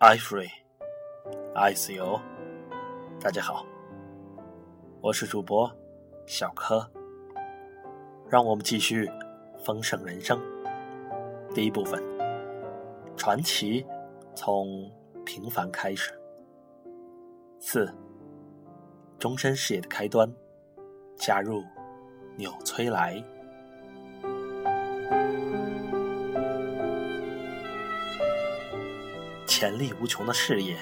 [0.00, 0.48] i free
[1.56, 2.20] i c o，
[3.20, 3.66] 大家好，
[5.00, 5.68] 我是主播
[6.24, 6.88] 小柯，
[8.28, 9.10] 让我们继续
[9.64, 10.40] 丰盛人生。
[11.52, 12.00] 第一部分，
[13.16, 13.84] 传奇
[14.36, 14.88] 从
[15.26, 16.16] 平凡开始，
[17.58, 17.92] 四，
[19.18, 20.32] 终身事业的开端，
[21.16, 21.64] 加入
[22.36, 23.20] 纽崔莱。
[29.58, 30.76] 潜力无穷的事业。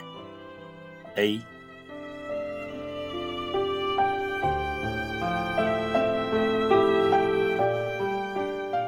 [1.14, 1.40] A，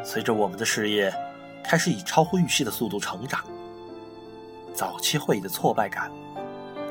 [0.04, 1.10] 随着我们的事业
[1.64, 3.42] 开始以超乎预期的速度成长，
[4.74, 6.12] 早期会议的挫败感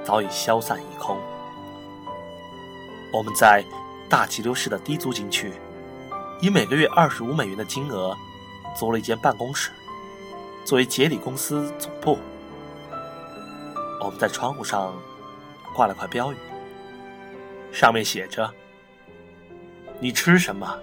[0.04, 1.20] 早已消散一空。
[3.14, 3.64] 我们在
[4.10, 5.54] 大急流市的低租金区，
[6.42, 8.18] 以每个月二十五美元的金额
[8.76, 9.70] 租了一间办公室，
[10.66, 12.18] 作为杰里公司总部。
[14.00, 14.94] 我们在窗户上
[15.76, 16.38] 挂了块标语，
[17.72, 18.54] 上面写着
[20.00, 20.80] ：“你吃什么，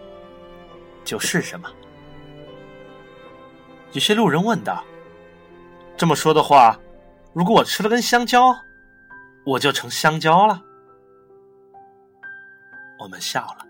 [1.05, 1.71] 就是什么。”
[3.93, 4.85] 有些路人问道
[5.97, 6.79] ：“这么说的话，
[7.33, 8.55] 如果我吃了根香蕉，
[9.47, 10.61] 我就成香蕉了？”
[12.99, 13.67] 我们笑了。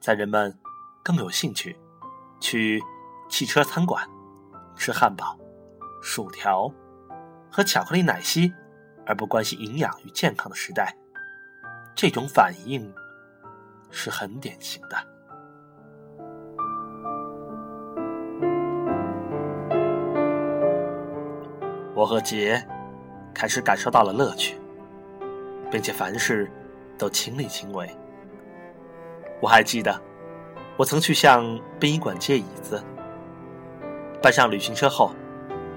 [0.00, 0.56] 在人们
[1.02, 1.76] 更有兴趣
[2.40, 2.82] 去
[3.28, 4.08] 汽车餐馆
[4.76, 5.38] 吃汉堡、
[6.02, 6.70] 薯条。
[7.50, 8.52] 和巧克力奶昔，
[9.06, 10.94] 而不关心营养与健康的时代，
[11.94, 12.92] 这种反应
[13.90, 14.96] 是很典型的。
[21.94, 22.62] 我和杰
[23.32, 24.60] 开始感受到了乐趣，
[25.70, 26.50] 并且凡事
[26.98, 27.88] 都亲力亲为。
[29.40, 29.98] 我还记得，
[30.76, 32.82] 我曾去向殡仪馆借椅子，
[34.22, 35.10] 搬上旅行车后。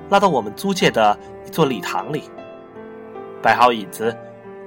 [0.10, 2.24] 拉到我们租借的一座礼堂里，
[3.44, 4.16] 摆好椅子，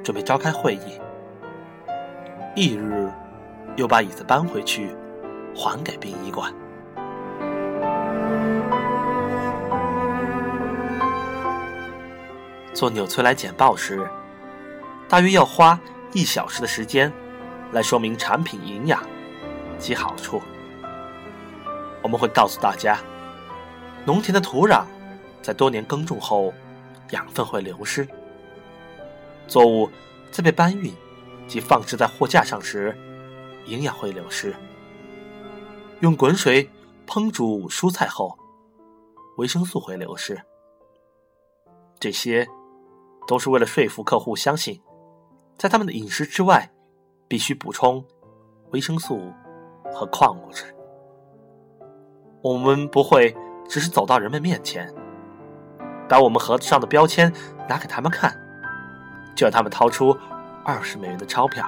[0.05, 1.01] 准备召开会议。
[2.55, 3.11] 翌日，
[3.75, 4.95] 又把椅子搬回去，
[5.55, 6.55] 还给殡仪馆。
[12.73, 14.09] 做纽崔莱简报时，
[15.09, 15.79] 大约要花
[16.13, 17.13] 一小时的时间，
[17.73, 19.03] 来说明产品营养
[19.77, 20.41] 及好处。
[22.01, 22.97] 我们会告诉大家，
[24.05, 24.85] 农田的土壤。
[25.43, 26.55] 在多年耕种后，
[27.11, 28.07] 养分会流失。
[29.49, 29.91] 作物
[30.31, 30.95] 在被搬运
[31.47, 32.97] 及放置在货架上时，
[33.67, 34.55] 营养会流失。
[36.01, 36.71] 用滚水
[37.07, 38.39] 烹煮蔬菜后，
[39.37, 40.41] 维生素会流失。
[41.99, 42.49] 这些
[43.27, 44.81] 都是为了说服客户相信，
[45.59, 46.73] 在他们的饮食之外，
[47.29, 48.05] 必须补充
[48.71, 49.33] 维生素
[49.93, 50.75] 和矿物质。
[52.43, 53.37] 我们不会
[53.69, 54.93] 只是走到人们面前。
[56.13, 57.33] 把我们盒子上的标签
[57.67, 58.39] 拿给他们看，
[59.35, 60.15] 就让他们掏出
[60.63, 61.67] 二十美元的钞票。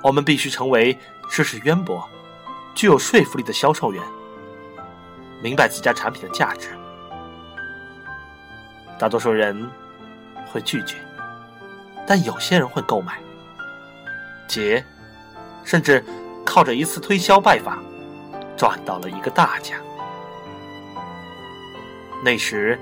[0.00, 0.96] 我们必须成为
[1.28, 2.08] 知识渊博、
[2.72, 4.00] 具有说服力的销售员，
[5.42, 6.68] 明白自家产品的价值。
[9.00, 9.68] 大多数人
[10.52, 10.94] 会拒绝，
[12.06, 13.18] 但有些人会购买。
[14.46, 14.84] 杰
[15.64, 16.04] 甚至
[16.46, 17.82] 靠着一次推销拜访，
[18.56, 19.76] 赚到了一个大奖。
[22.24, 22.80] 那时，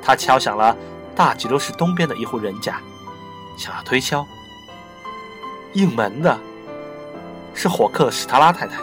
[0.00, 0.76] 他敲响了
[1.16, 2.80] 大吉流市东边的一户人家，
[3.56, 4.24] 想要推销。
[5.72, 6.38] 应门的
[7.52, 8.78] 是火克史塔拉太太。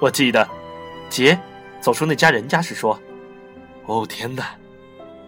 [0.00, 0.46] 我记得，
[1.08, 1.38] 杰
[1.80, 2.98] 走出那家人家时说
[3.86, 4.56] ：“哦天哪，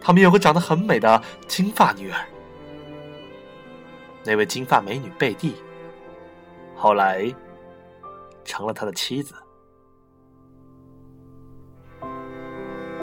[0.00, 2.19] 他们有个长得很美的金发女儿。”
[4.25, 5.54] 那位金发美女贝蒂，
[6.75, 7.32] 后来
[8.44, 9.32] 成了他的妻子。